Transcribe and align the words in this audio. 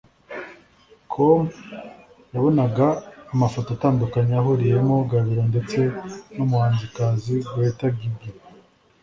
com 1.11 1.43
yabonaga 2.33 2.87
amafoto 3.33 3.69
atandukanye 3.73 4.33
ahuriyemo 4.37 4.95
Gabiro 5.11 5.43
ndetse 5.51 5.79
n’umuhanzikazi 6.35 7.35
Gretta 7.51 7.87
Gigi 7.97 8.29